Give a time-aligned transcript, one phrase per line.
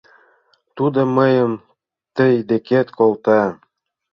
[0.75, 1.51] Тудо мыйым
[2.15, 3.41] тый декет колта.